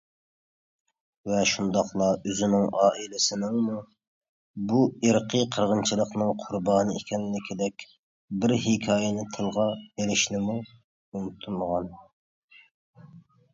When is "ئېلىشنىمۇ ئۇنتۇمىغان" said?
9.83-11.93